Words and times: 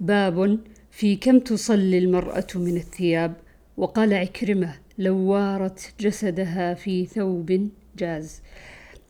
باب 0.00 0.58
في 0.90 1.16
كم 1.16 1.38
تصلي 1.38 1.98
المرأة 1.98 2.46
من 2.54 2.76
الثياب؟ 2.76 3.34
وقال 3.76 4.14
عكرمة 4.14 4.74
لو 4.98 5.16
وارت 5.16 5.92
جسدها 6.00 6.74
في 6.74 7.06
ثوب 7.06 7.68
جاز. 7.98 8.42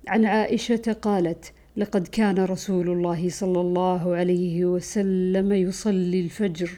عن 0.06 0.24
عائشة 0.24 0.96
قالت 1.02 1.52
لقد 1.76 2.06
كان 2.06 2.38
رسول 2.38 2.90
الله 2.90 3.28
صلى 3.28 3.60
الله 3.60 4.16
عليه 4.16 4.64
وسلم 4.64 5.52
يصلي 5.52 6.20
الفجر 6.20 6.70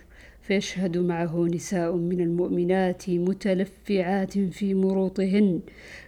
فيشهد 0.43 0.99
معه 0.99 1.47
نساء 1.55 1.97
من 1.97 2.21
المؤمنات 2.21 3.11
متلفعات 3.11 4.39
في 4.39 4.75
مروطهن 4.75 5.61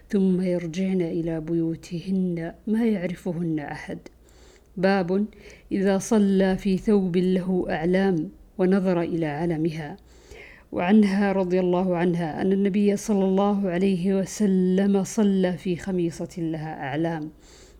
ثم 0.09 0.41
يرجعن 0.41 1.01
إلى 1.01 1.41
بيوتهن 1.41 2.53
ما 2.67 2.85
يعرفهن 2.85 3.59
أحد. 3.59 3.97
باب 4.77 5.25
إذا 5.71 5.97
صلى 5.97 6.57
في 6.57 6.77
ثوب 6.77 7.17
له 7.17 7.65
أعلام 7.69 8.29
ونظر 8.57 9.01
إلى 9.01 9.25
علمها. 9.25 9.97
وعنها 10.71 11.31
رضي 11.31 11.59
الله 11.59 11.97
عنها 11.97 12.41
أن 12.41 12.51
النبي 12.51 12.95
صلى 12.97 13.25
الله 13.25 13.69
عليه 13.69 14.13
وسلم 14.19 15.03
صلى 15.03 15.57
في 15.57 15.75
خميصة 15.75 16.29
لها 16.37 16.83
أعلام 16.87 17.31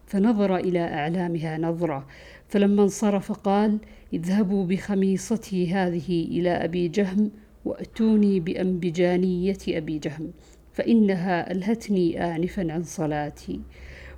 فنظر 0.08 0.56
إلى 0.58 0.80
أعلامها 0.80 1.58
نظرة. 1.58 2.08
فلما 2.48 2.84
انصرف 2.84 3.32
قال 3.32 3.80
اذهبوا 4.14 4.66
بخميصتي 4.66 5.74
هذه 5.74 6.26
إلى 6.26 6.50
أبي 6.50 6.88
جهم 6.88 7.32
وأتوني 7.66 8.40
بأنبجانية 8.40 9.58
أبي 9.70 10.00
جهم 10.00 10.32
فإنها 10.74 11.52
ألهتني 11.52 12.36
آنفا 12.36 12.72
عن 12.74 12.84
صلاتي. 12.84 13.62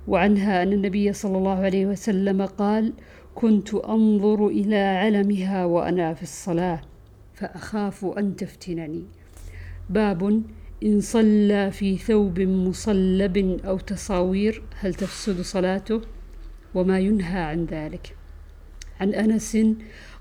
وعنها 0.08 0.62
أن 0.62 0.72
النبي 0.72 1.12
صلى 1.12 1.38
الله 1.38 1.58
عليه 1.58 1.86
وسلم 1.86 2.42
قال 2.42 2.92
كنت 3.34 3.74
أنظر 3.74 4.46
إلى 4.46 4.76
علمها 4.76 5.64
وأنا 5.64 6.14
في 6.14 6.22
الصلاة 6.22 6.80
فأخاف 7.34 8.04
أن 8.04 8.36
تفتنني. 8.36 9.04
باب 9.90 10.42
إن 10.82 11.00
صلى 11.00 11.70
في 11.70 11.96
ثوب 11.96 12.40
مصلب 12.40 13.60
أو 13.64 13.78
تصاوير 13.78 14.62
هل 14.80 14.94
تفسد 14.94 15.40
صلاته؟ 15.40 16.00
وما 16.74 16.98
ينهى 16.98 17.40
عن 17.40 17.64
ذلك. 17.64 18.16
عن 19.00 19.14
أنس 19.14 19.58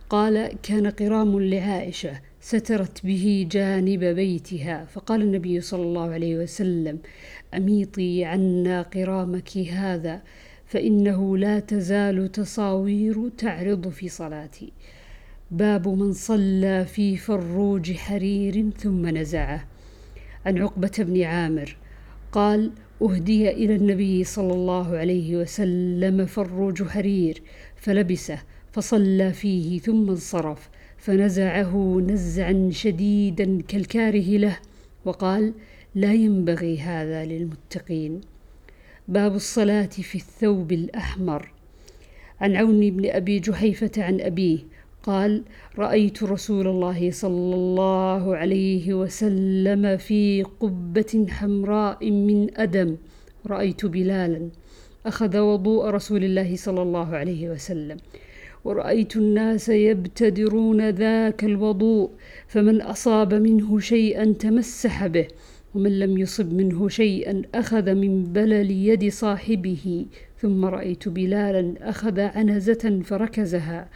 قال 0.10 0.52
كان 0.64 0.88
قرام 0.88 1.40
لعائشة 1.40 2.22
سترت 2.46 3.06
به 3.06 3.48
جانب 3.52 4.04
بيتها. 4.04 4.86
فقال 4.86 5.22
النبي 5.22 5.62
صلى 5.62 5.84
الله 5.84 6.10
عليه 6.10 6.36
وسلم 6.36 7.00
أميطي 7.54 8.24
عنا 8.24 8.82
قرامك 8.82 9.58
هذا 9.58 10.22
فإنه 10.66 11.38
لا 11.38 11.60
تزال 11.60 12.32
تصاوير 12.32 13.30
تعرض 13.38 13.90
في 13.90 14.10
صلاتي. 14.10 14.74
باب 15.52 15.88
من 15.88 16.14
صلى 16.14 16.86
في 16.86 17.18
فروج 17.18 17.94
حرير 17.94 18.70
ثم 18.78 19.08
نزعه. 19.18 19.68
عن 20.46 20.58
عقبة 20.58 20.92
بن 21.00 21.22
عامر 21.22 21.78
قال 22.32 22.72
أهدي 23.02 23.52
إلى 23.52 23.76
النبي 23.76 24.24
صلى 24.24 24.54
الله 24.54 24.98
عليه 24.98 25.36
وسلم 25.36 26.26
فروج 26.26 26.84
حرير 26.84 27.42
فلبسه 27.76 28.40
فصلى 28.72 29.34
فيه 29.34 29.80
ثم 29.80 30.10
انصرف. 30.10 30.70
فنزعه 31.06 32.02
نزعا 32.08 32.70
شديدا 32.72 33.62
كالكاره 33.68 34.38
له 34.38 34.58
وقال 35.06 35.54
لا 35.96 36.14
ينبغي 36.14 36.80
هذا 36.80 37.26
للمتقين. 37.26 38.22
باب 39.08 39.36
الصلاة 39.36 39.86
في 39.86 40.16
الثوب 40.16 40.72
الأحمر. 40.72 41.52
عن 42.42 42.56
عون 42.56 42.90
بن 42.90 43.10
أبي 43.10 43.40
جحيفة 43.40 43.92
عن 43.98 44.22
أبيه 44.22 44.60
قال 45.04 45.44
رأيت 45.78 46.24
رسول 46.24 46.68
الله 46.68 47.12
صلى 47.12 47.56
الله 47.56 48.36
عليه 48.36 48.94
وسلم 48.94 49.98
في 49.98 50.44
قبة 50.44 51.26
حمراء 51.30 52.12
من 52.12 52.58
أدم 52.58 52.98
رأيت 53.48 53.86
بلالا 53.86 54.50
أخذ 55.06 55.38
وضوء 55.38 55.86
رسول 55.86 56.24
الله 56.24 56.56
صلى 56.56 56.82
الله 56.82 57.16
عليه 57.16 57.50
وسلم. 57.50 57.98
ورأيت 58.66 59.16
الناس 59.16 59.70
يبتدرون 59.70 60.90
ذاك 60.90 61.44
الوضوء 61.44 62.10
فمن 62.48 62.82
أصاب 62.82 63.34
منه 63.34 63.80
شيئا 63.80 64.34
تمسح 64.40 65.08
به 65.08 65.28
ومن 65.76 66.00
لم 66.00 66.18
يصب 66.18 66.54
منه 66.54 66.88
شيئا 66.88 67.42
أخذ 67.56 67.94
من 67.94 68.24
بلل 68.24 68.72
يد 68.72 69.10
صاحبه. 69.10 70.06
ثم 70.38 70.66
رأيت 70.66 71.10
بلالا 71.10 71.74
أخذ 71.82 72.20
عنزة 72.20 73.02
فركزها. 73.04 73.90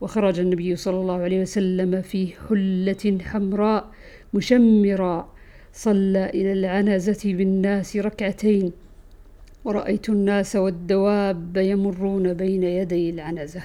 وخرج 0.00 0.40
النبي 0.40 0.76
صلى 0.76 0.96
الله 0.96 1.14
عليه 1.14 1.40
وسلم 1.40 2.02
في 2.02 2.26
حلة 2.48 3.18
حمراء 3.22 3.90
مشمرا. 4.34 5.32
صلى 5.72 6.30
إلى 6.34 6.52
العنزة 6.52 7.34
بالناس 7.34 7.96
ركعتين. 7.96 8.72
ورأيت 9.64 10.08
الناس 10.08 10.56
والدواب 10.56 11.56
يمرون 11.56 12.34
بين 12.34 12.62
يدي 12.62 13.10
العنزة. 13.10 13.62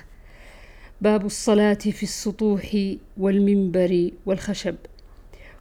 باب 1.02 1.26
الصلاة 1.26 1.74
في 1.74 2.04
السطوح 2.04 2.78
والمنبر 3.18 4.12
والخشب. 4.26 4.76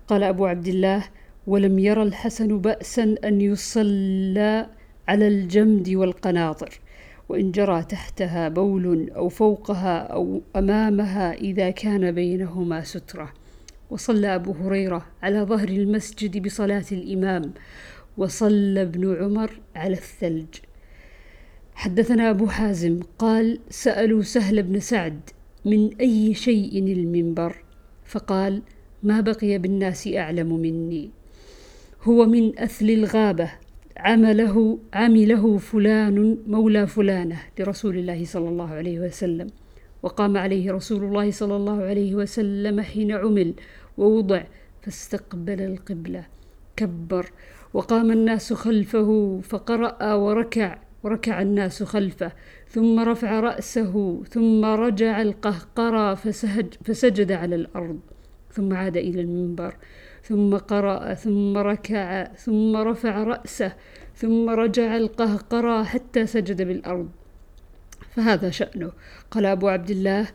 قال 0.08 0.22
أبو 0.22 0.46
عبد 0.46 0.68
الله 0.68 1.04
ولم 1.46 1.78
ير 1.78 2.02
الحسن 2.02 2.58
بأسا 2.58 3.14
أن 3.24 3.40
يصلى 3.40 4.66
على 5.08 5.28
الجمد 5.28 5.88
والقناطر 5.88 6.80
وإن 7.28 7.52
جرى 7.52 7.82
تحتها 7.82 8.48
بول 8.48 9.10
أو 9.10 9.28
فوقها 9.28 9.98
أو 9.98 10.40
أمامها 10.56 11.32
إذا 11.32 11.70
كان 11.70 12.12
بينهما 12.12 12.84
سترة. 12.84 13.32
وصلى 13.90 14.34
أبو 14.34 14.52
هريرة 14.52 15.06
على 15.22 15.42
ظهر 15.42 15.68
المسجد 15.68 16.42
بصلاة 16.42 16.86
الإمام 16.92 17.52
وصلى 18.16 18.82
ابن 18.82 19.16
عمر 19.22 19.60
على 19.76 19.94
الثلج. 19.94 20.54
حدثنا 21.78 22.30
أبو 22.30 22.46
حازم 22.46 23.00
قال 23.18 23.58
سألوا 23.70 24.22
سهل 24.22 24.62
بن 24.62 24.80
سعد 24.80 25.20
من 25.64 25.96
أي 26.00 26.34
شيء 26.34 26.78
المنبر؟ 26.78 27.56
فقال 28.04 28.62
ما 29.02 29.20
بقي 29.20 29.58
بالناس 29.58 30.08
أعلم 30.08 30.56
مني. 30.56 31.10
هو 32.02 32.26
من 32.26 32.58
أثل 32.58 32.90
الغابة 32.90 33.50
عمله 33.96 34.78
عمله 34.94 35.58
فلان 35.58 36.38
مولى 36.46 36.86
فلانة 36.86 37.40
لرسول 37.58 37.98
الله 37.98 38.24
صلى 38.24 38.48
الله 38.48 38.70
عليه 38.70 39.00
وسلم. 39.00 39.46
وقام 40.02 40.36
عليه 40.36 40.72
رسول 40.72 41.04
الله 41.04 41.30
صلى 41.30 41.56
الله 41.56 41.82
عليه 41.82 42.14
وسلم 42.14 42.80
حين 42.80 43.12
عمل 43.12 43.54
ووضع 43.98 44.42
فاستقبل 44.82 45.60
القبلة 45.60 46.26
كبر 46.76 47.30
وقام 47.74 48.10
الناس 48.10 48.52
خلفه 48.52 49.40
فقرأ 49.42 50.14
وركع 50.14 50.87
وركع 51.02 51.42
الناس 51.42 51.82
خلفه 51.82 52.32
ثم 52.68 53.00
رفع 53.00 53.40
رأسه 53.40 54.22
ثم 54.30 54.64
رجع 54.64 55.22
القهقرى 55.22 56.16
فسجد 56.84 57.32
على 57.32 57.54
الأرض 57.54 58.00
ثم 58.52 58.72
عاد 58.72 58.96
إلى 58.96 59.20
المنبر 59.20 59.74
ثم 60.22 60.56
قرأ 60.56 61.14
ثم 61.14 61.58
ركع 61.58 62.24
ثم 62.24 62.76
رفع 62.76 63.22
رأسه 63.22 63.72
ثم 64.14 64.50
رجع 64.50 64.96
القهقرى 64.96 65.84
حتى 65.84 66.26
سجد 66.26 66.62
بالأرض. 66.62 67.08
فهذا 68.10 68.50
شأنه. 68.50 68.92
قال 69.30 69.46
أبو 69.46 69.68
عبد 69.68 69.90
الله 69.90 70.26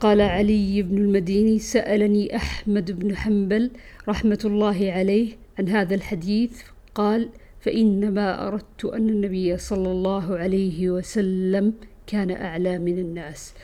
قال 0.00 0.20
علي 0.20 0.82
بن 0.82 0.98
المديني 0.98 1.58
سألني 1.58 2.36
أحمد 2.36 2.90
بن 2.90 3.16
حنبل 3.16 3.70
رحمة 4.08 4.38
الله 4.44 4.92
عليه 4.92 5.36
عن 5.58 5.68
هذا 5.68 5.94
الحديث 5.94 6.62
قال 6.94 7.28
فإنما 7.62 8.48
أردت 8.48 8.84
أن 8.84 9.08
النبي 9.08 9.56
صلى 9.56 9.90
الله 9.90 10.36
عليه 10.36 10.90
وسلم 10.90 11.72
كان 12.06 12.30
أعلى 12.30 12.78
من 12.78 12.98
الناس 12.98 13.54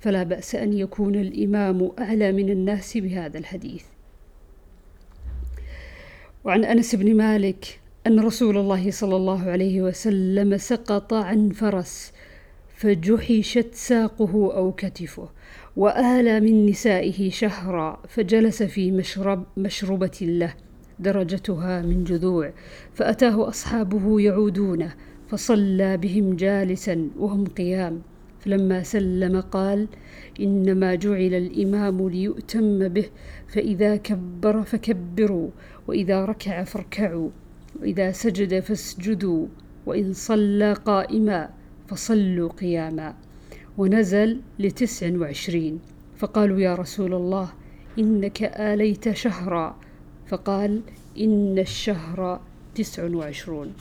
فلا 0.00 0.22
بأس 0.22 0.54
أن 0.54 0.72
يكون 0.72 1.14
الإمام 1.14 1.90
أعلى 1.98 2.32
من 2.32 2.50
الناس 2.50 2.96
بهذا 2.96 3.38
الحديث. 3.38 3.84
وعن 6.44 6.64
أنس 6.64 6.94
بن 6.94 7.16
مالك 7.16 7.80
أن 8.06 8.20
رسول 8.20 8.58
الله 8.58 8.90
صلى 8.90 9.16
الله 9.16 9.50
عليه 9.50 9.82
وسلم 9.82 10.56
سقط 10.56 11.14
عن 11.14 11.50
فرس 11.50 12.12
فجحشت 12.76 13.74
ساقه 13.74 14.56
أو 14.56 14.72
كتفه 14.72 15.28
وآلى 15.76 16.40
من 16.40 16.66
نسائه 16.66 17.30
شهرا 17.30 18.02
فجلس 18.08 18.62
في 18.62 18.90
مشرب 18.90 19.44
مشربة 19.56 20.18
له. 20.20 20.54
درجتها 20.98 21.82
من 21.82 22.04
جذوع 22.04 22.52
فأتاه 22.94 23.48
أصحابه 23.48 24.20
يعودونه 24.20 24.94
فصلى 25.28 25.96
بهم 25.96 26.36
جالسا 26.36 27.10
وهم 27.18 27.44
قيام. 27.44 28.02
فلما 28.40 28.82
سلم 28.82 29.40
قال 29.40 29.88
إنما 30.40 30.94
جعل 30.94 31.34
الإمام 31.34 32.08
ليؤتم 32.08 32.88
به 32.88 33.04
فإذا 33.48 33.96
كبر 33.96 34.62
فكبروا 34.62 35.48
وإذا 35.86 36.24
ركع 36.24 36.64
فاركعوا 36.64 37.30
وإذا 37.80 38.12
سجد 38.12 38.60
فاسجدوا 38.60 39.46
وإن 39.86 40.12
صلى 40.12 40.72
قائما 40.72 41.50
فصلوا 41.88 42.48
قياما. 42.48 43.14
ونزل 43.78 44.40
لتسع 44.58 45.16
وعشرين. 45.16 45.80
فقالوا 46.16 46.60
يا 46.60 46.74
رسول 46.74 47.14
الله 47.14 47.48
إنك 47.98 48.42
آليت 48.42 49.12
شهرا 49.12 49.76
فقال 50.28 50.80
إن 51.18 51.58
الشهر 51.58 52.40
تسع 52.74 53.04
وعشرون. 53.14 53.72